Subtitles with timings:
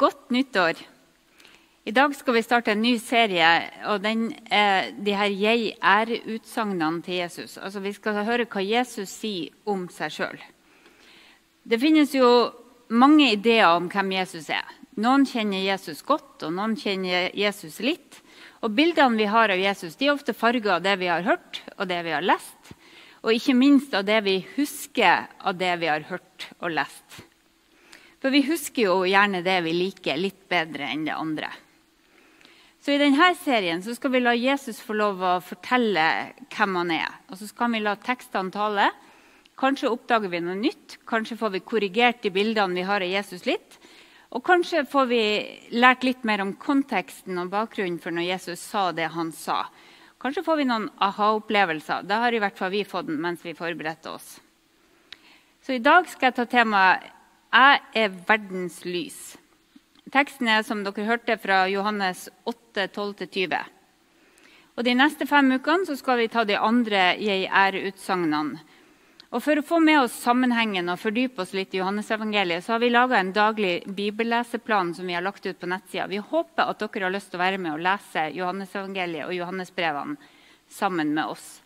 [0.00, 0.78] Godt nyttår.
[1.84, 3.48] I dag skal vi starte en ny serie,
[3.84, 7.58] og den er de her jeg-er-utsagnene til Jesus.
[7.60, 10.40] Altså Vi skal høre hva Jesus sier om seg sjøl.
[11.68, 12.32] Det finnes jo
[12.88, 14.64] mange ideer om hvem Jesus er.
[14.96, 18.22] Noen kjenner Jesus godt, og noen kjenner Jesus litt.
[18.64, 21.60] Og Bildene vi har av Jesus, de er ofte farga av det vi har hørt
[21.76, 22.72] og det vi har lest.
[23.20, 27.26] Og ikke minst av det vi husker av det vi har hørt og lest.
[28.20, 31.48] For vi husker jo gjerne det vi liker, litt bedre enn det andre.
[32.80, 36.04] Så I denne serien skal vi la Jesus få lov å fortelle
[36.48, 37.16] hvem han er.
[37.28, 38.88] Og så skal vi la tekstene tale.
[39.60, 40.98] Kanskje oppdager vi noe nytt.
[41.08, 43.76] Kanskje får vi korrigert de bildene vi har av Jesus litt.
[44.30, 45.22] Og kanskje får vi
[45.76, 49.64] lært litt mer om konteksten og bakgrunnen for når Jesus sa det han sa.
[50.20, 52.04] Kanskje får vi noen aha-opplevelser.
[52.08, 54.38] Det har i hvert fall vi fått mens vi forberedte oss.
[55.60, 57.08] Så i dag skal jeg ta temaet
[57.50, 59.36] 'Jeg er verdens lys'.
[60.10, 63.64] Teksten er som dere hørte fra Johannes 8, 12-20.
[64.76, 68.60] Og De neste fem ukene skal vi ta de andre 'jeg er'-utsagnene.
[69.30, 72.80] Og For å få med oss sammenhengen og fordype oss litt i Johannesevangeliet, så har
[72.82, 76.08] vi laga en daglig bibelleseplan som vi har lagt ut på nettsida.
[76.08, 80.16] Vi håper at dere har lyst til å være med og lese Johannesevangeliet og Johannesbrevene
[80.68, 81.60] sammen med oss.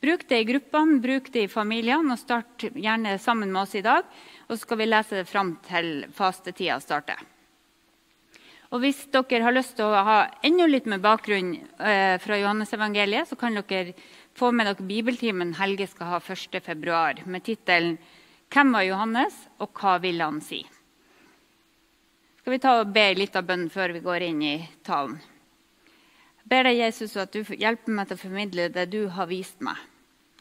[0.00, 3.84] Bruk det i gruppene, bruk det i familiene, og start gjerne sammen med oss i
[3.84, 4.04] dag.
[4.48, 7.22] Og så skal vi lese det fram til fastetida starter.
[8.74, 13.28] Og Hvis dere har lyst til å ha enda litt med bakgrunn eh, fra Johannesevangeliet,
[13.30, 13.94] så kan dere
[14.34, 17.26] få med dere bibeltimen Helge skal ha 1.2.
[17.26, 17.98] med tittelen
[18.50, 20.66] 'Hvem var Johannes, og hva ville han si?'
[22.40, 25.16] Skal vi ta og be litt av bønn før vi går inn i talen?
[26.42, 29.62] Jeg ber deg, Jesus, at du hjelper meg til å formidle det du har vist
[29.64, 29.78] meg,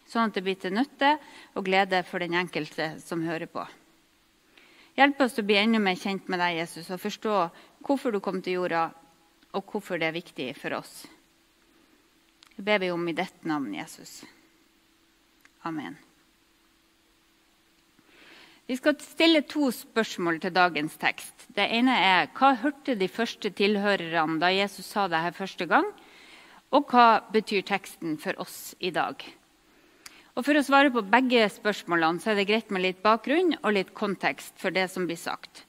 [0.05, 1.15] sånn at det blir til nytte
[1.55, 3.63] og glede for den enkelte som hører på.
[4.94, 7.38] Hjelp oss å bli enda mer kjent med deg, Jesus, og forstå
[7.86, 8.86] hvorfor du kom til jorda,
[9.53, 11.03] og hvorfor det er viktig for oss.
[12.53, 14.21] Det ber vi om i dette navn, Jesus.
[15.65, 15.98] Amen.
[18.70, 21.48] Vi skal stille to spørsmål til dagens tekst.
[21.52, 25.89] Det ene er hva hørte de første tilhørerne da Jesus sa det her første gang?
[26.73, 29.20] Og hva betyr teksten for oss i dag?
[30.33, 33.76] Og For å svare på begge spørsmålene så er det greit med litt bakgrunn og
[33.76, 35.66] litt kontekst for det som blir sagt.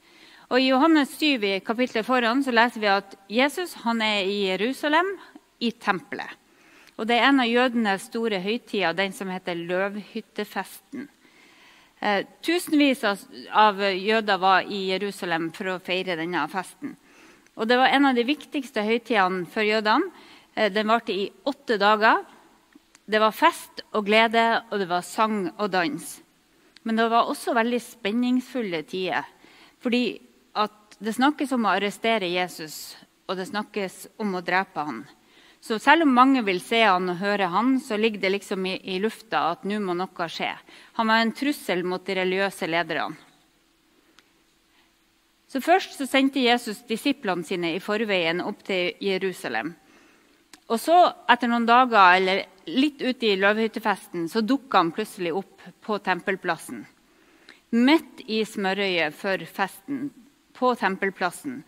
[0.48, 4.38] Og I Johannes 7 i kapittelet foran så leser vi at Jesus han er i
[4.48, 5.14] Jerusalem,
[5.60, 6.40] i tempelet.
[6.96, 11.08] Og Det er en av jødenes store høytider, den som heter løvhyttefesten.
[12.00, 16.94] Eh, tusenvis av jøder var i Jerusalem for å feire denne festen.
[17.56, 20.12] Og Det var en av de viktigste høytidene for jødene.
[20.56, 22.24] Eh, den varte i åtte dager.
[23.04, 26.04] Det var fest og glede, og det var sang og dans.
[26.84, 29.26] Men det var også veldig spenningsfulle tider.
[29.84, 30.20] Fordi
[31.04, 32.94] det snakkes om å arrestere Jesus,
[33.28, 35.04] og det snakkes om å drepe han.
[35.64, 38.74] Så selv om mange vil se han og høre han, så ligger det liksom i,
[38.94, 40.50] i lufta at nå må noe skje.
[41.00, 43.16] Han var en trussel mot de religiøse lederne.
[45.48, 49.72] Så Først så sendte Jesus disiplene sine i forveien opp til Jerusalem.
[50.72, 50.96] Og så,
[51.28, 56.84] etter noen dager eller litt ute i løvehyttefesten, så dukka han plutselig opp på tempelplassen.
[57.74, 60.06] Midt i smørøyet for festen,
[60.54, 61.62] på tempelplassen.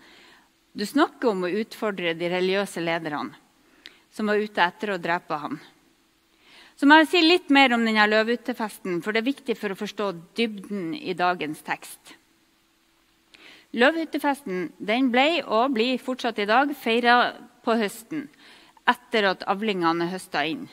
[0.73, 3.35] Du snakker om å utfordre de religiøse lederne
[4.17, 5.59] som var ute etter å drepe ham.
[6.77, 9.79] Så må jeg si litt mer om denne løvehyttefesten, for det er viktig for å
[9.81, 10.07] forstå
[10.39, 12.15] dybden i dagens tekst.
[13.77, 17.17] Løvhyttefesten ble og blir fortsatt i dag feira
[17.65, 18.29] på høsten
[18.89, 20.67] etter at avlingene høsta inn.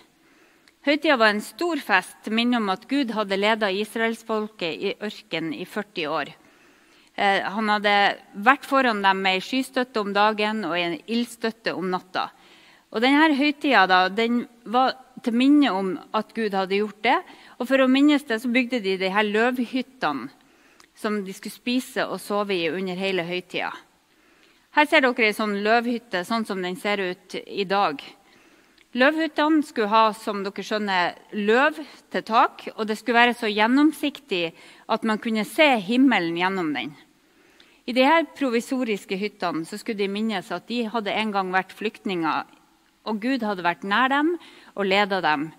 [0.84, 5.54] Høytida var en stor fest til minne om at Gud hadde leda israelsfolket i ørkenen
[5.56, 6.34] i 40 år.
[7.16, 7.94] Eh, han hadde
[8.34, 12.28] vært foran dem med ei skystøtte om dagen og en ildstøtte om natta.
[12.92, 17.18] Og denne høytida den var til minne om at Gud hadde gjort det.
[17.58, 20.30] Og for å minnes det så bygde de de her løvhyttene
[21.00, 23.72] som de skulle spise og sove i under hele høytida.
[24.74, 28.00] Her ser dere ei sånn løvhytte sånn som den ser ut i dag.
[28.98, 31.78] Løvhyttene skulle ha som dere skjønner, løv
[32.14, 34.48] til tak, og det skulle være så gjennomsiktig
[34.90, 36.96] at man kunne se himmelen gjennom den.
[37.86, 42.50] I de her provisoriske hyttene skulle de minnes at de hadde en gang vært flyktninger,
[43.06, 44.36] og Gud hadde vært nær dem
[44.74, 45.52] og leda dem.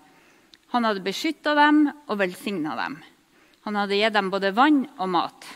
[0.75, 2.99] Han hadde beskytta dem og velsigna dem.
[3.63, 5.51] Han hadde gitt dem både vann og mat.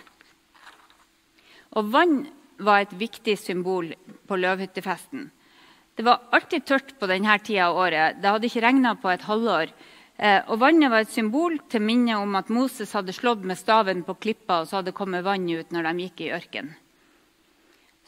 [1.75, 2.21] Og vann
[2.59, 3.94] var et viktig symbol
[4.27, 5.29] på løvhyttefesten.
[5.95, 8.19] Det var alltid tørt på denne tida av året.
[8.21, 9.71] Det hadde ikke regna på et halvår.
[10.19, 14.06] Eh, og Vannet var et symbol til minne om at Moses hadde slått med staven
[14.07, 16.77] på klippa, og så hadde det kommet vann ut når de gikk i ørkenen.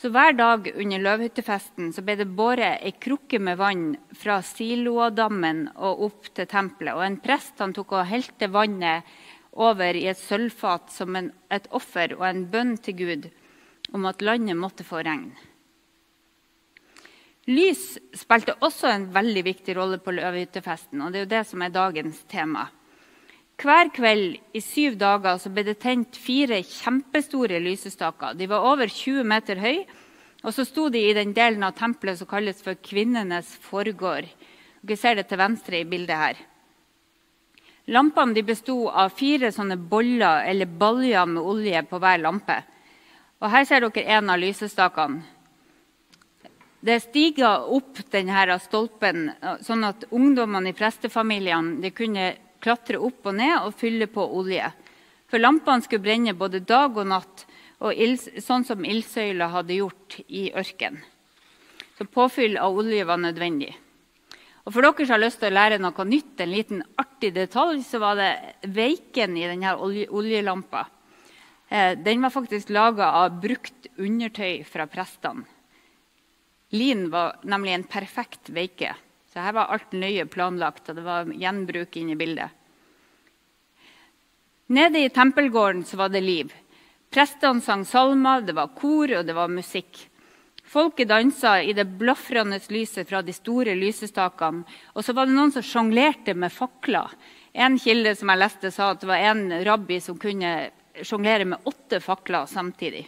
[0.01, 3.83] Så Hver dag under løvhyttefesten ble det båret ei krukke med vann
[4.18, 6.95] fra Siloadammen og opp til tempelet.
[6.95, 9.06] Og En prest han tok og helte vannet
[9.51, 13.30] over i et sølvfat som en, et offer og en bønn til Gud
[13.92, 15.32] om at landet måtte få regn.
[17.50, 21.64] Lys spilte også en veldig viktig rolle på løvehyttefesten, og det er jo det som
[21.66, 22.68] er dagens tema.
[23.62, 28.38] Hver kveld i syv dager ble det tent fire kjempestore lysestaker.
[28.38, 29.84] De var over 20 meter høye,
[30.42, 34.30] og så sto de i den delen av tempelet som kalles for kvinnenes forgård.
[34.82, 36.40] Dere ser det til venstre i bildet her.
[37.94, 42.58] Lampene besto av fire sånne boller eller baljer med olje på hver lampe.
[43.42, 45.24] Og Her ser dere en av lysestakene.
[46.82, 49.30] Det stiger opp denne stolpen,
[49.62, 54.66] sånn at ungdommene i prestefamiliene kunne klatre opp og ned og fylle på olje.
[55.30, 57.46] For lampene skulle brenne både dag og natt,
[57.82, 61.00] og ild, sånn som ildsøyla hadde gjort i ørken.
[61.98, 63.72] Så påfyll av olje var nødvendig.
[64.66, 67.82] Og For dere som har lyst til å lære noe nytt, en liten artig detalj,
[67.86, 68.32] så var det
[68.70, 70.86] veiken i denne olje, oljelampa.
[71.72, 75.46] Eh, den var faktisk laga av brukt undertøy fra prestene.
[76.76, 78.92] Lin var nemlig en perfekt veike.
[79.32, 82.52] Så her var alt nøye planlagt, og det var gjenbruk inne i bildet.
[84.72, 86.52] Nede i tempelgården var det liv.
[87.12, 90.10] Prestene sang salmer, det var kor og det var musikk.
[90.68, 94.64] Folket dansa i det blafrende lyset fra de store lysestakene.
[94.96, 97.16] Og så var det noen som sjonglerte med fakler.
[97.52, 100.54] En kilde som jeg leste, sa at det var en rabbi som kunne
[101.04, 103.06] sjonglere med åtte fakler samtidig.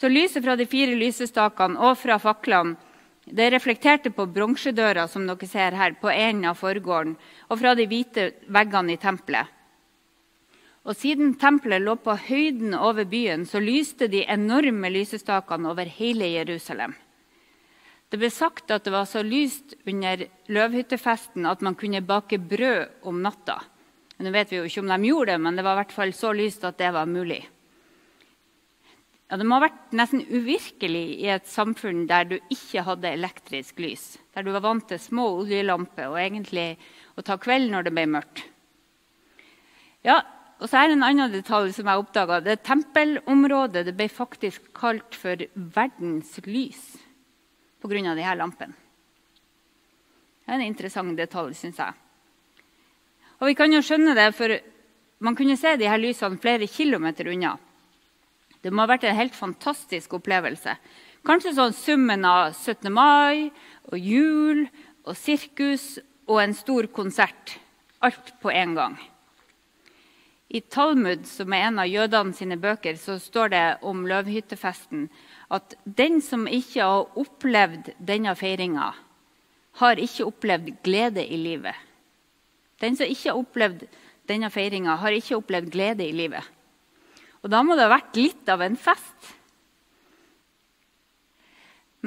[0.00, 2.76] Så lyset fra de fire lysestakene og fra faklene
[3.28, 7.16] det reflekterte på bronsedøra som dere ser her, på enden av forgården,
[7.48, 9.50] og fra de hvite veggene i tempelet.
[10.88, 16.30] Og Siden tempelet lå på høyden over byen, så lyste de enorme lysestakene over hele
[16.32, 16.94] Jerusalem.
[18.08, 23.04] Det ble sagt at det var så lyst under løvhyttefesten at man kunne bake brød
[23.04, 23.58] om natta.
[24.18, 26.12] Nå vet vi jo ikke om de gjorde det, men det var i hvert fall
[26.16, 27.44] så lyst at det var mulig.
[29.28, 33.78] Ja, det må ha vært nesten uvirkelig i et samfunn der du ikke hadde elektrisk
[33.84, 34.16] lys.
[34.32, 36.70] Der du var vant til små oljelamper og egentlig
[37.14, 38.42] å ta kveld når det ble mørkt.
[40.06, 40.22] Ja,
[40.58, 42.40] og så er det en annen detalj som jeg oppdaga.
[42.42, 46.96] Det tempelområdet det ble faktisk kalt for verdens lys
[47.78, 48.14] pga.
[48.16, 48.74] disse lampene.
[50.42, 51.94] Det er en interessant detalj, syns jeg.
[53.38, 54.54] Og vi kan jo skjønne det, for
[55.22, 57.56] man kunne se de her lysene flere kilometer unna.
[58.62, 60.74] Det må ha vært en helt fantastisk opplevelse.
[61.26, 62.90] Kanskje sånn summen av 17.
[62.90, 63.50] mai
[63.90, 64.64] og jul
[65.06, 65.98] og sirkus
[66.28, 67.56] og en stor konsert.
[68.02, 68.98] Alt på en gang.
[70.48, 75.08] I Talmud, som er en av jødene sine bøker, så står det om løvhyttefesten
[75.52, 78.94] at den som ikke har opplevd denne feiringa,
[79.82, 81.87] har ikke opplevd glede i livet.
[82.82, 83.86] Den som ikke har opplevd
[84.28, 86.44] denne feiringa, har ikke opplevd glede i livet.
[87.42, 89.32] Og da må det ha vært litt av en fest.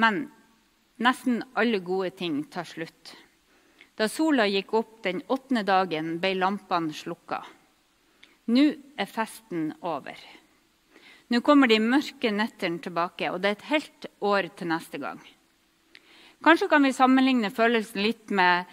[0.00, 0.24] Men
[1.02, 3.14] nesten alle gode ting tar slutt.
[3.98, 7.42] Da sola gikk opp den åttende dagen, ble lampene slukka.
[8.52, 8.64] Nå
[8.98, 10.16] er festen over.
[11.32, 15.20] Nå kommer de mørke nettene tilbake, og det er et helt år til neste gang.
[16.42, 18.66] Kanskje kan vi sammenligne følelsen litt med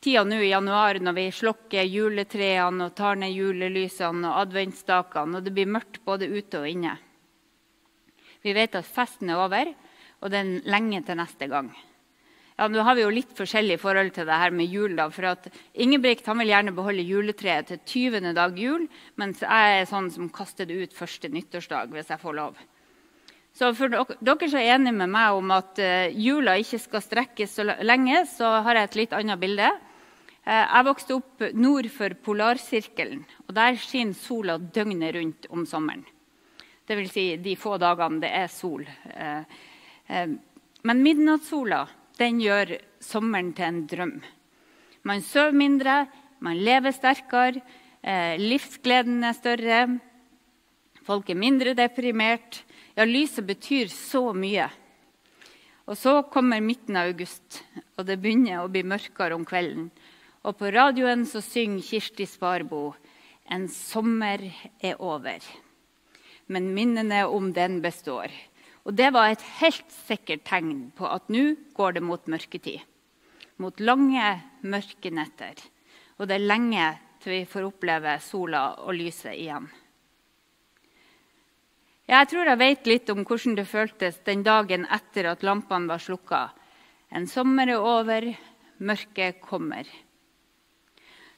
[0.00, 5.44] tida nå i januar når vi slokker juletrærne og tar ned julelysene og adventsstakene, og
[5.44, 6.96] det blir mørkt både ute og inne.
[8.40, 9.74] Vi vet at festen er over,
[10.20, 11.68] og det er lenge til neste gang.
[12.60, 14.96] Ja, Nå har vi jo litt forskjellig forhold til det her med jul.
[14.96, 15.48] da, for at
[15.80, 18.34] Ingebrigt han vil gjerne beholde juletreet til 20.
[18.36, 18.84] dag jul,
[19.16, 22.60] mens jeg er sånn som kaster det ut første nyttårsdag hvis jeg får lov.
[23.56, 27.56] Så for dere som er enige med meg om at uh, jula ikke skal strekkes
[27.56, 29.70] så lenge, så har jeg et litt annet bilde.
[30.50, 36.02] Eh, jeg vokste opp nord for polarsirkelen, og der skinner sola døgnet rundt om sommeren.
[36.90, 37.12] Dvs.
[37.14, 38.82] Si de få dagene det er sol.
[39.14, 39.44] Eh,
[40.10, 40.32] eh,
[40.82, 41.84] men midnattssola
[42.18, 44.16] den gjør sommeren til en drøm.
[45.06, 46.02] Man sover mindre,
[46.40, 47.62] man lever sterkere,
[48.40, 49.78] livsgleden er større.
[51.04, 52.62] Folk er mindre deprimert.
[52.96, 54.68] Ja, lyset betyr så mye.
[55.88, 57.62] Og så kommer midten av august,
[57.96, 59.90] og det begynner å bli mørkere om kvelden.
[60.40, 62.94] Og på radioen så synger Kirsti Sparbo
[63.44, 64.40] 'En sommer
[64.80, 65.44] er over'.
[66.48, 68.30] Men minnene om den består.
[68.84, 72.80] Og det var et helt sikkert tegn på at nå går det mot mørketid.
[73.58, 75.54] Mot lange, mørke netter.
[76.18, 79.68] Og det er lenge til vi får oppleve sola og lyset igjen.
[82.08, 85.98] Jeg tror jeg vet litt om hvordan det føltes den dagen etter at lampene var
[85.98, 86.48] slukka.
[87.12, 88.34] En sommer er over,
[88.80, 89.84] mørket kommer.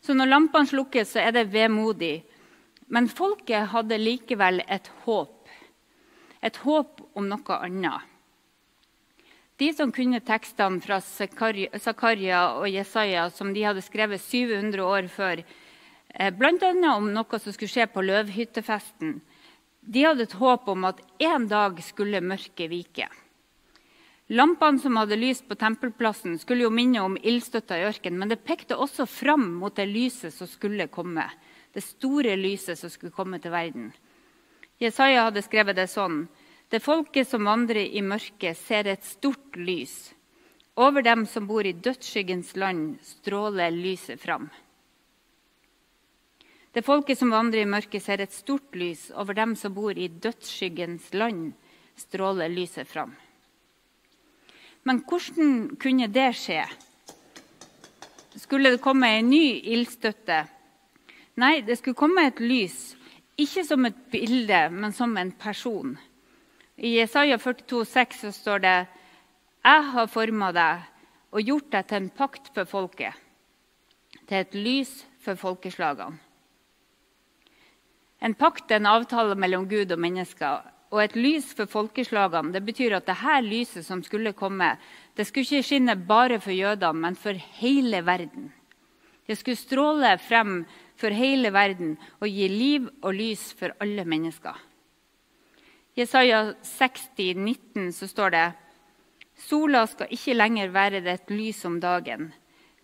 [0.02, 2.22] Så når lampene slukkes, så er det vemodig.
[2.92, 5.46] Men folket hadde likevel et håp.
[6.42, 8.08] Et håp om noe annet.
[9.62, 15.44] De som kunne tekstene fra Zakaria og Jesaja, som de hadde skrevet 700 år før,
[16.14, 16.72] eh, bl.a.
[16.96, 19.20] om noe som skulle skje på løvhyttefesten,
[19.82, 23.06] de hadde et håp om at en dag skulle mørket vike.
[24.30, 28.44] Lampene som hadde lyst på tempelplassen, skulle jo minne om ildstøtta i ørkenen, men det
[28.46, 31.26] pekte også fram mot det lyset som skulle komme.
[31.74, 33.90] Det store lyset som skulle komme til verden.
[34.80, 36.28] Jesaja hadde skrevet det sånn.:
[36.70, 40.14] Det folket som vandrer i mørket, ser et stort lys.
[40.76, 44.48] Over dem som bor i dødsskyggens land, stråler lyset fram.
[46.72, 49.10] Det folket som vandrer i mørket, ser et stort lys.
[49.12, 51.52] Over dem som bor i dødsskyggens land,
[51.96, 53.12] stråler lyset fram.
[54.82, 56.62] Men hvordan kunne det skje?
[58.36, 60.42] Skulle det komme en ny ildstøtte?
[61.38, 62.96] Nei, det skulle komme et lys.
[63.40, 65.94] Ikke som et bilde, men som en person.
[66.76, 68.76] I Jesaja 42, 42,6 så står det
[69.64, 70.88] Jeg har forma deg
[71.32, 73.14] og gjort deg til en pakt for folket,
[74.28, 76.18] til et lys for folkeslagene.
[78.22, 80.60] En pakt er en avtale mellom Gud og mennesker.
[80.92, 84.74] Og et lys for folkeslagene det betyr at dette lyset som skulle komme,
[85.16, 88.50] det skulle ikke skinne bare for jødene, men for hele verden.
[89.26, 90.64] Det skulle stråle frem
[91.00, 94.58] for hele verden og gi liv og lys for alle mennesker.
[95.92, 98.46] I Jesaja 60, 19 så står det
[99.36, 102.30] Sola skal ikke lenger være det et lys om dagen.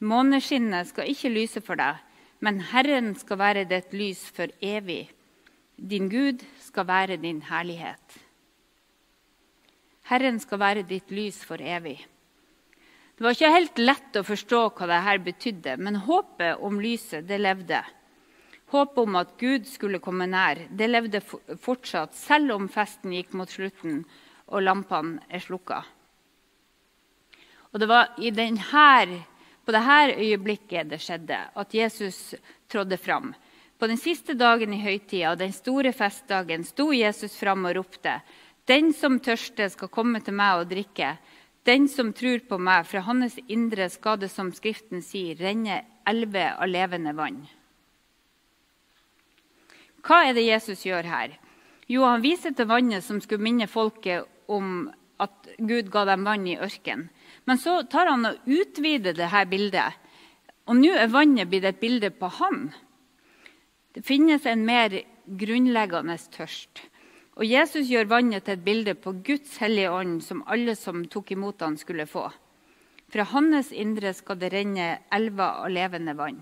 [0.01, 2.01] Måneskinnet skal ikke lyse for deg,
[2.41, 5.09] men Herren skal være det et lys for evig.
[5.79, 8.17] Din Gud skal være din herlighet.
[10.11, 12.01] Herren skal være ditt lys for evig.
[13.15, 17.39] Det var ikke helt lett å forstå hva dette betydde, men håpet om lyset det
[17.39, 17.79] levde.
[18.75, 23.51] Håpet om at Gud skulle komme nær, det levde fortsatt, selv om festen gikk mot
[23.51, 24.03] slutten
[24.49, 25.85] og lampene er slukka.
[27.71, 29.23] Og det var denne,
[29.63, 32.35] på dette øyeblikket det skjedde, at Jesus
[32.69, 33.31] trådde fram.
[33.79, 38.21] På den siste dagen i høytida, den store festdagen, sto Jesus fram og ropte:"
[38.69, 41.17] Den som tørster, skal komme til meg og drikke.
[41.65, 46.59] Den som tror på meg, fra hans indre skal det, som Skriften sier, renne elver
[46.61, 47.47] av levende vann.
[50.05, 51.39] Hva er det Jesus gjør her?
[51.89, 56.47] Jo, han viser til vannet som skulle minne folket om at Gud ga dem vann
[56.47, 57.09] i ørkenen.
[57.49, 59.97] Men så tar han og utvider dette bildet.
[60.69, 62.69] Og nå er vannet blitt et bilde på han.
[63.93, 66.83] Det finnes en mer grunnleggende tørst.
[67.39, 71.33] Og Jesus gjør vannet til et bilde på Guds hellige ånd, som alle som tok
[71.37, 72.27] imot han skulle få.
[73.09, 76.41] Fra hans indre skal det renne elver av levende vann.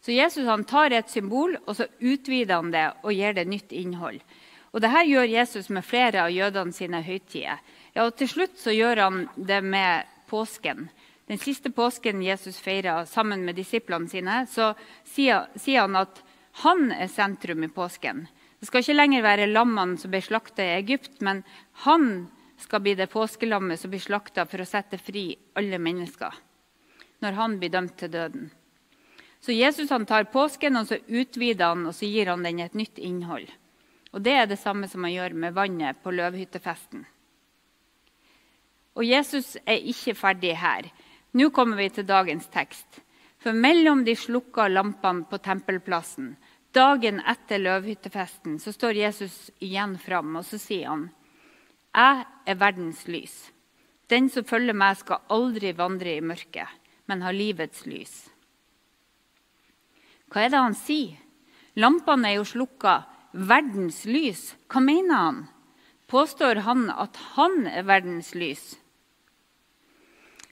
[0.00, 4.20] Så Jesus tar et symbol og så utvider han det og gir det nytt innhold.
[4.72, 7.60] Og Dette gjør Jesus med flere av jødene sine høytider.
[7.94, 10.88] Ja, og til slutt så gjør han det med påsken.
[11.28, 14.72] Den siste påsken Jesus feira sammen med disiplene sine, så
[15.04, 16.22] sier, han at
[16.64, 18.24] han er sentrum i påsken.
[18.58, 21.44] Det skal ikke lenger være lammene som ble slakta i Egypt, men
[21.84, 26.44] han skal bli det påskelammet som blir slakta for å sette fri alle mennesker
[27.22, 28.50] når han blir dømt til døden.
[29.40, 32.74] Så Jesus han tar påsken og så utvider han og så gir han den et
[32.78, 33.46] nytt innhold.
[34.14, 37.04] Og Det er det samme som han gjør med vannet på løvhyttefesten.
[38.98, 40.88] Og Jesus er ikke ferdig her.
[41.32, 43.02] Nå kommer vi til dagens tekst.
[43.38, 46.32] For mellom de slukka lampene på tempelplassen,
[46.74, 51.06] dagen etter løvhyttefesten, så står Jesus igjen fram og så sier han,
[51.94, 53.36] Jeg er verdens lys.
[54.08, 56.68] Den som følger meg, skal aldri vandre i mørket,
[57.06, 58.28] men ha livets lys.
[60.28, 61.16] Hva er det han sier?
[61.78, 63.02] Lampene er jo slukka.
[63.32, 64.54] Verdens lys?
[64.68, 65.40] Hva mener han?
[66.08, 68.78] Påstår han at han er verdens lys?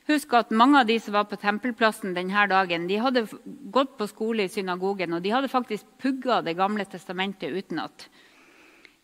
[0.07, 3.27] Husk at Mange av de som var på tempelplassen denne dagen, de hadde
[3.75, 8.09] gått på skole i synagogen og de hadde faktisk pugga Det gamle testamentet utenat.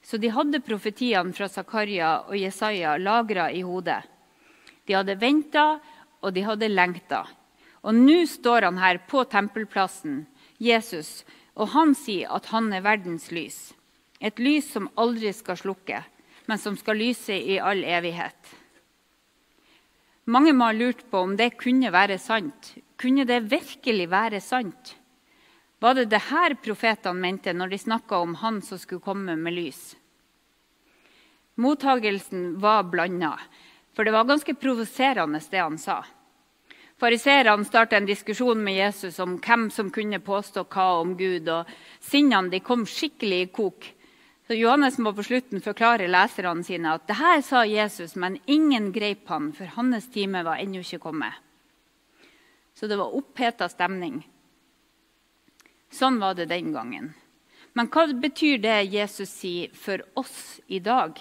[0.02, 4.02] Så de hadde profetiene fra Zakaria og Jesaja lagra i hodet.
[4.86, 5.78] De hadde venta,
[6.22, 7.26] og de hadde lengta.
[7.82, 10.24] Og nå står han her på tempelplassen,
[10.58, 11.22] Jesus,
[11.54, 13.72] og han sier at han er verdens lys.
[14.22, 16.02] Et lys som aldri skal slukke,
[16.46, 18.38] men som skal lyse i all evighet.
[20.24, 22.74] Mange må ha lurt på om det kunne være sant.
[23.00, 24.94] Kunne det virkelig være sant?
[25.82, 29.56] Var det det her profetene mente når de snakka om han som skulle komme med
[29.56, 29.96] lys?
[31.58, 33.34] Mottagelsen var blanda,
[33.92, 36.04] for det var ganske provoserende, det han sa.
[37.02, 41.48] Fariseerne starta en diskusjon med Jesus om hvem som kunne påstå hva om Gud.
[41.50, 41.66] og
[41.98, 43.88] Sinnene kom skikkelig i kok.
[44.52, 48.90] Så Johannes må på slutten forklare leserne sine at det her sa Jesus, men ingen
[48.92, 51.38] greip han, for hans time var ennå ikke kommet.
[52.76, 54.18] Så det var oppheta stemning.
[55.88, 57.08] Sånn var det den gangen.
[57.72, 61.16] Men hva betyr det Jesus sier for oss i dag?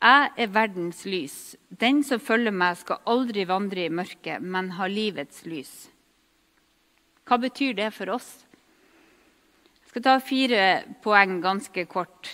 [0.00, 1.38] Jeg er verdens lys.
[1.68, 5.90] Den som følger meg, skal aldri vandre i mørket, men ha livets lys.
[7.28, 8.47] Hva betyr det for oss?
[9.98, 10.64] Skal ta fire
[11.02, 12.28] poeng ganske kort.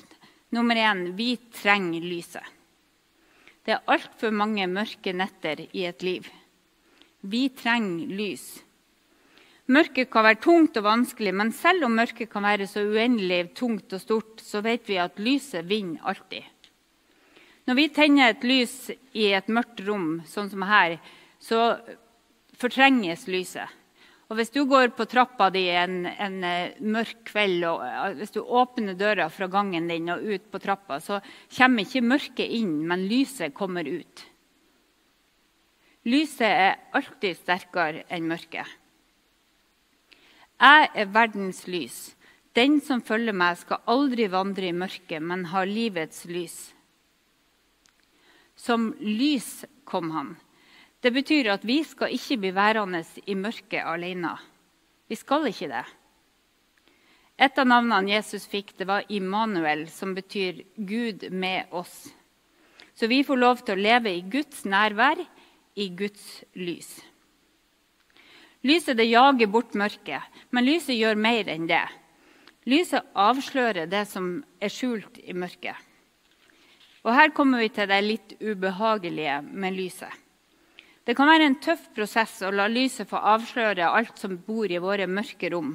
[0.53, 2.45] Nummer én vi trenger lyset.
[3.65, 6.27] Det er altfor mange mørke netter i et liv.
[7.25, 8.43] Vi trenger lys.
[9.73, 13.97] Mørket kan være tungt og vanskelig, men selv om mørket kan være så uendelig tungt
[13.97, 16.45] og stort, så vet vi at lyset vinner alltid.
[17.65, 20.99] Når vi tenner et lys i et mørkt rom, sånn som her,
[21.41, 21.79] så
[22.61, 23.73] fortrenges lyset.
[24.29, 28.33] Og Hvis du går på trappa di en, en uh, mørk kveld og uh, hvis
[28.33, 31.21] du åpner døra fra gangen din og ut på trappa, så
[31.53, 34.25] kommer ikke mørket inn, men lyset kommer ut.
[36.09, 38.69] Lyset er alltid sterkere enn mørket.
[40.61, 42.15] Jeg er verdens lys.
[42.55, 46.59] Den som følger meg, skal aldri vandre i mørket, men ha livets lys.
[48.55, 50.35] Som lys kom han.
[51.05, 54.31] Det betyr at vi skal ikke bli værende i mørket alene.
[55.05, 55.85] Vi skal ikke det.
[57.45, 62.09] Et av navnene Jesus fikk, det var Immanuel, som betyr Gud med oss.
[62.97, 65.21] Så vi får lov til å leve i Guds nærvær,
[65.77, 66.25] i Guds
[66.57, 66.95] lys.
[68.65, 70.25] Lyset det jager bort mørket,
[70.57, 71.85] men lyset gjør mer enn det.
[72.65, 75.77] Lyset avslører det som er skjult i mørket.
[77.05, 80.24] Og Her kommer vi til det litt ubehagelige med lyset.
[81.05, 84.81] Det kan være en tøff prosess å la lyset få avsløre alt som bor i
[84.81, 85.75] våre mørke rom.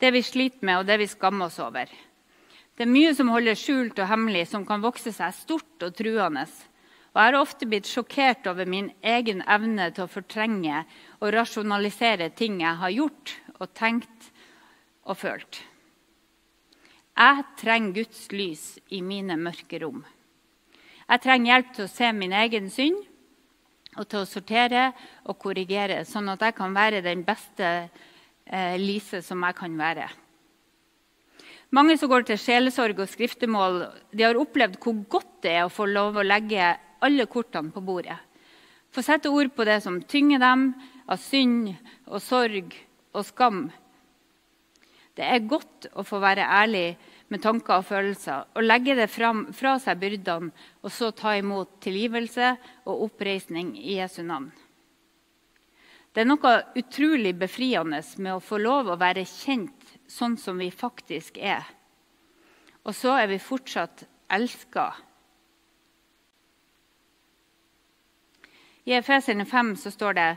[0.00, 1.86] Det vi sliter med, og det vi skammer oss over.
[2.74, 6.46] Det er mye som holder skjult og hemmelig, som kan vokse seg stort og truende.
[7.10, 10.84] Og Jeg har ofte blitt sjokkert over min egen evne til å fortrenge
[11.20, 14.30] og rasjonalisere ting jeg har gjort og tenkt
[15.04, 15.60] og følt.
[17.18, 20.02] Jeg trenger Guds lys i mine mørke rom.
[21.10, 23.09] Jeg trenger hjelp til å se min egen synd
[23.98, 24.90] og til å sortere
[25.26, 27.70] og korrigere, sånn at jeg kan være den beste
[28.46, 30.08] eh, Lise som jeg kan være.
[31.74, 35.72] Mange som går til sjelesorg og skriftemål, de har opplevd hvor godt det er å
[35.72, 38.18] få lov å legge alle kortene på bordet.
[38.90, 40.64] Få sette ord på det som tynger dem
[41.06, 41.70] av synd
[42.10, 42.74] og sorg
[43.14, 43.68] og skam.
[45.14, 46.96] Det er godt å få være ærlig
[47.30, 50.50] med tanker og følelser, og legge det fram, fra seg byrdene,
[50.82, 52.56] og så ta imot tilgivelse
[52.90, 54.50] og oppreisning i Jesu navn.
[56.10, 60.72] Det er noe utrolig befriende med å få lov å være kjent sånn som vi
[60.74, 61.62] faktisk er.
[62.82, 64.88] Og så er vi fortsatt elska.
[68.90, 70.30] I Efeserne 5 så står det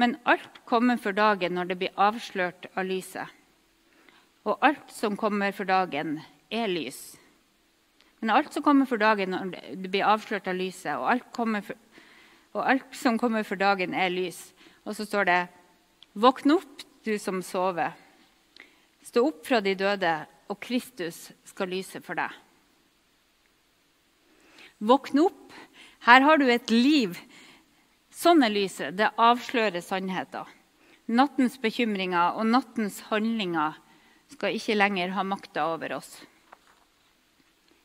[0.00, 3.28] men alt kommer for dagen når det blir avslørt av lyset.
[4.48, 6.18] Og alt som kommer for dagen,
[6.50, 7.16] er lys.
[8.20, 11.76] Men alt som kommer for dagen når det blir avslørt av lyset, og alt, for,
[12.56, 14.50] og alt som kommer for dagen, er lys.
[14.84, 15.40] Og så står det
[16.20, 17.94] Våkn opp, du som sover.
[19.06, 20.14] Stå opp fra de døde,
[20.50, 22.32] og Kristus skal lyse for deg.
[24.80, 25.52] Våkn opp.
[26.04, 27.18] Her har du et liv.
[28.12, 28.96] Sånn er lyset.
[28.96, 30.48] Det avslører sannheten.
[31.10, 33.78] Nattens bekymringer og nattens handlinger
[34.40, 36.22] skal ikke lenger ha makta over oss.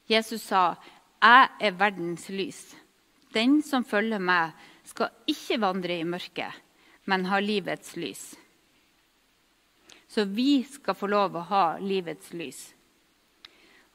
[0.07, 0.77] Jesus sa,
[1.19, 2.75] 'Jeg er verdens lys'.
[3.33, 4.53] Den som følger meg,
[4.85, 6.53] skal ikke vandre i mørket,
[7.05, 8.35] men ha livets lys.
[10.07, 12.73] Så vi skal få lov å ha livets lys.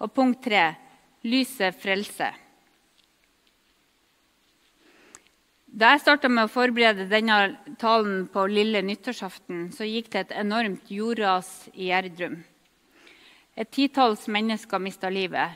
[0.01, 0.77] Og punkt tre
[1.23, 2.35] lyset frelser.
[5.71, 7.37] Da jeg starta med å forberede denne
[7.79, 12.41] talen på lille nyttårsaften, så gikk det et enormt jordras i Gjerdrum.
[13.55, 15.55] Et titalls mennesker mista livet.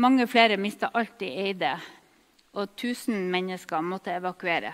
[0.00, 1.74] Mange flere mista alt de eide,
[2.56, 4.72] og 1000 mennesker måtte evakuere.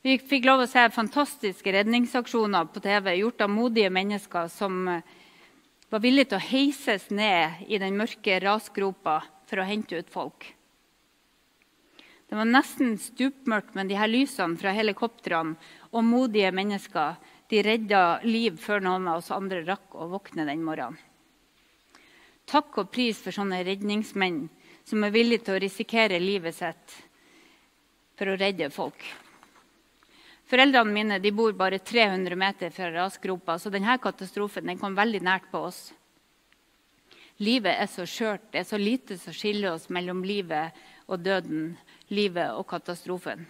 [0.00, 6.00] Vi fikk lov å se fantastiske redningsaksjoner på TV gjort av modige mennesker som var
[6.00, 10.48] villige til å heises ned i den mørke rasgropa for å hente ut folk.
[12.32, 15.52] Det var nesten stupmørkt, men de her lysene fra helikoptrene
[15.92, 17.18] og modige mennesker
[17.52, 20.96] de redda liv før noen av oss andre rakk å våkne den morgenen.
[22.48, 24.46] Takk og pris for sånne redningsmenn
[24.80, 26.96] som er villige til å risikere livet sitt
[28.16, 29.04] for å redde folk.
[30.48, 35.52] Foreldrene mine bor bare 300 meter fra rasgropa, så denne katastrofen den kom veldig nært
[35.52, 35.90] på oss.
[37.44, 38.54] Livet er så skjørt.
[38.54, 40.72] Det er så lite som skiller oss mellom livet
[41.12, 41.74] og døden,
[42.12, 43.46] livet og katastrofen.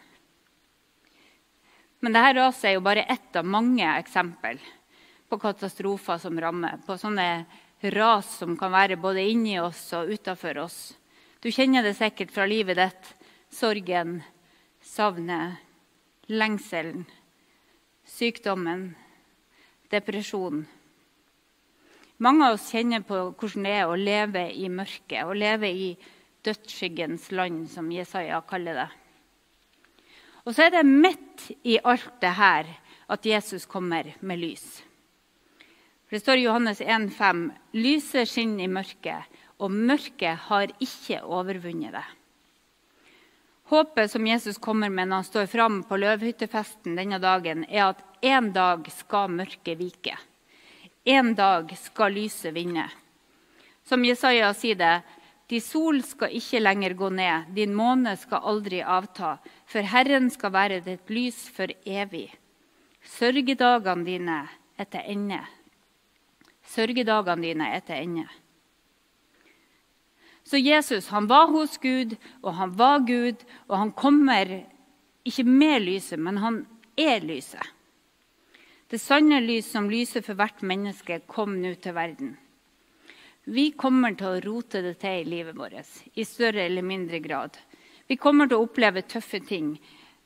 [2.02, 4.58] Men dette raset er jo bare ett av mange eksempel
[5.30, 6.80] på katastrofer som rammer.
[6.86, 7.44] På sånne
[7.94, 10.80] ras som kan være både inni oss og utafor oss.
[11.42, 13.12] Du kjenner det sikkert fra livet ditt.
[13.52, 14.20] Sorgen,
[14.82, 15.58] savnet,
[16.30, 17.04] lengselen,
[18.08, 18.94] sykdommen,
[19.92, 20.64] depresjonen.
[22.22, 25.88] Mange av oss kjenner på hvordan det er å leve i mørket, å leve i
[26.44, 28.88] dødsskyggens land, som Jesaja kaller det.
[30.42, 32.70] Og så er det midt i alt det her
[33.12, 34.82] at Jesus kommer med lys.
[36.06, 39.22] For Det står i Johannes 1,5.: Lyset skinner i mørket,
[39.58, 42.04] og mørket har ikke overvunnet det.
[43.72, 48.02] Håpet som Jesus kommer med når han står fram på løvhyttefesten denne dagen, er at
[48.20, 50.18] en dag skal mørket vike.
[51.04, 52.84] En dag skal lyset vinne.
[53.88, 55.00] Som Jesaja sier det,
[55.52, 59.34] de sol skal ikke lenger gå ned, din måne skal aldri avta,
[59.68, 62.30] for Herren skal være ditt lys for evig.
[63.04, 64.38] Sørgedagene dine
[64.80, 65.42] er til ende.
[66.72, 68.24] Sørgedagene dine er til ende.
[70.48, 74.62] Så Jesus han var hos Gud, og han var Gud, og han kommer
[75.24, 76.62] ikke med lyset, men han
[76.96, 77.60] er lyset.
[78.88, 82.32] Det sanne lys som lyser for hvert menneske, kom nå til verden.
[83.44, 85.74] Vi kommer til å rote det til i livet vårt
[86.14, 87.56] i større eller mindre grad.
[88.06, 89.74] Vi kommer til å oppleve tøffe ting,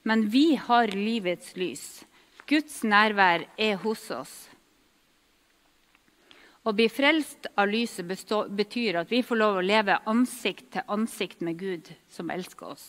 [0.04, 2.04] men vi har livets lys.
[2.46, 4.34] Guds nærvær er hos oss.
[6.66, 8.06] Å bli frelst av lyset
[8.50, 12.86] betyr at vi får lov å leve ansikt til ansikt med Gud, som elsker oss.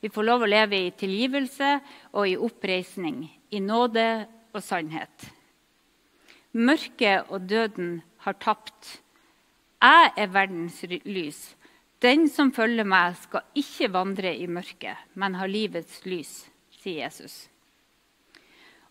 [0.00, 1.76] Vi får lov å leve i tilgivelse
[2.14, 5.28] og i oppreisning, i nåde og sannhet.
[6.52, 9.02] Mørket og døden har tapt.
[9.82, 11.40] Jeg er verdens lys.
[12.02, 16.30] Den som følger meg, skal ikke vandre i mørket, men ha livets lys,
[16.78, 17.48] sier Jesus.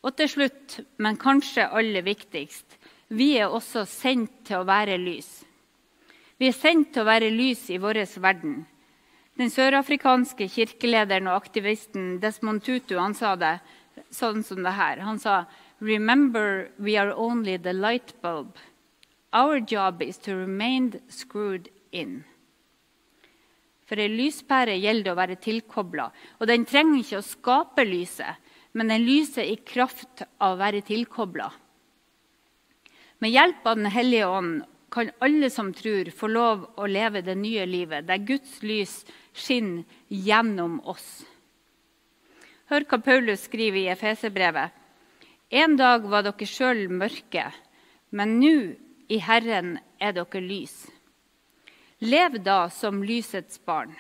[0.04, 2.76] Og til slutt, men kanskje aller viktigst,
[3.12, 5.30] vi er også sendt til å være lys.
[6.40, 8.64] Vi er sendt til å være lys i vår verden.
[9.40, 13.60] Den sørafrikanske kirkelederen og aktivisten Desmond Tutu han sa det
[14.12, 15.04] sånn som det her.
[15.06, 15.46] Han sa
[15.82, 18.58] Remember, we are only the light bulb.
[19.34, 22.24] Our job is to remain screwed in.
[23.88, 26.10] For ei lyspære gjelder det å være tilkobla.
[26.40, 28.40] Og den trenger ikke å skape lyset,
[28.72, 31.50] men den lyser i kraft av å være tilkobla.
[33.20, 37.36] Med hjelp av Den hellige ånd kan alle som tror, få lov å leve det
[37.40, 41.24] nye livet, der Guds lys skinner gjennom oss.
[42.72, 44.72] Hør hva Paulus skriver i Efeserbrevet.
[45.52, 47.50] En dag var dere sjøl mørke,
[48.16, 48.56] men nå
[49.12, 50.86] i Herren er dere lys.
[52.00, 53.92] Lev da som lysets barn.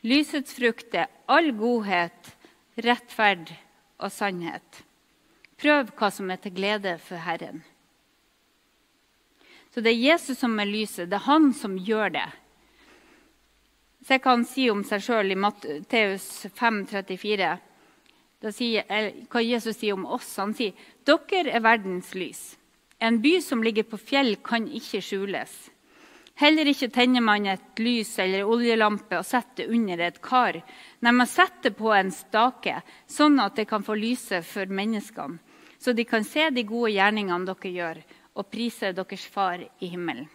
[0.00, 2.32] Lysets frukt er all godhet,
[2.80, 3.52] rettferd
[4.00, 4.82] og sannhet.
[5.60, 7.62] Prøv hva som er til glede for Herren.
[9.72, 11.10] Så det er Jesus som er lyset.
[11.10, 12.26] Det er han som gjør det.
[14.06, 17.56] Se hva han sier om seg sjøl i Matteus 5, 34.
[18.40, 18.86] Da sier,
[19.28, 20.36] hva Jesus sier om oss.
[20.40, 22.54] Han sier dere er verdens lys.
[22.98, 25.54] En by som ligger på fjell, kan ikke skjules.
[26.36, 30.58] Heller ikke tenner man et lys eller oljelampe og setter det under et kar.
[31.00, 35.38] Nei, man setter på en stake, sånn at det kan få lyse for menneskene,
[35.80, 38.02] så de kan se de gode gjerningene dere gjør,
[38.36, 40.28] og prise deres far i himmelen.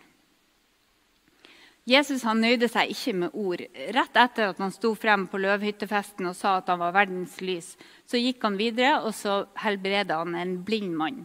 [1.90, 3.62] Jesus han nøyde seg ikke med ord.
[3.98, 7.74] Rett etter at han sto frem på løvhyttefesten og sa at han var verdens lys,
[8.06, 11.24] så gikk han videre og så helbreda han en blind mann.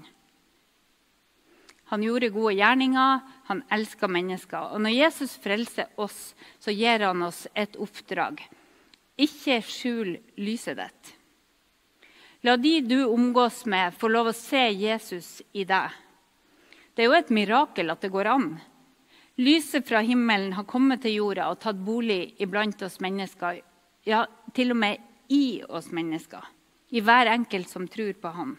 [1.93, 4.73] Han gjorde gode gjerninger, han elska mennesker.
[4.75, 8.43] Og når Jesus frelser oss, så gir han oss et oppdrag.
[9.17, 11.13] Ikke skjul lyset ditt.
[12.47, 15.95] La de du omgås med, få lov å se Jesus i deg.
[16.95, 18.51] Det er jo et mirakel at det går an.
[19.37, 23.59] Lyset fra himmelen har kommet til jorda og tatt bolig iblant oss mennesker.
[24.09, 24.25] Ja,
[24.57, 26.45] til og med i oss mennesker.
[26.91, 28.55] I hver enkelt som tror på Han.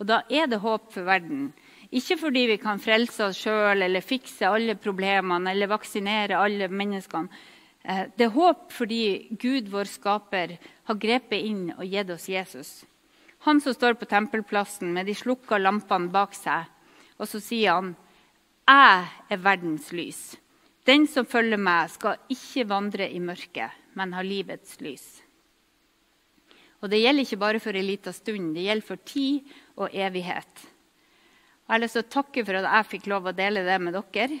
[0.00, 1.52] Og da er det håp for verden.
[1.90, 7.40] Ikke fordi vi kan frelse oss sjøl eller fikse alle problemene eller vaksinere alle menneskene.
[7.82, 9.02] Eh, det er håp fordi
[9.40, 12.70] Gud, vår skaper, har grepet inn og gitt oss Jesus.
[13.48, 16.68] Han som står på tempelplassen med de slukka lampene bak seg
[17.20, 17.94] og så sier han,
[18.64, 20.20] Jeg er verdens lys.
[20.86, 25.20] Den som følger meg, skal ikke vandre i mørket, men ha livets lys.
[26.80, 30.68] Og Det gjelder ikke bare for en liten stund, det gjelder for tid og evighet.
[31.70, 33.94] Jeg har lyst til å takke for at jeg fikk lov å dele det med
[33.94, 34.40] dere.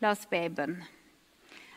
[0.00, 0.78] La oss be i bønn.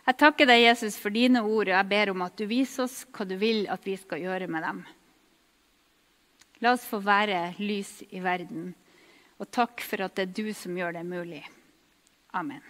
[0.05, 3.01] Jeg takker deg, Jesus, for dine ord, og jeg ber om at du viser oss
[3.11, 4.79] hva du vil at vi skal gjøre med dem.
[6.63, 8.71] La oss få være lys i verden,
[9.43, 11.43] og takk for at det er du som gjør det mulig.
[12.31, 12.63] Amen.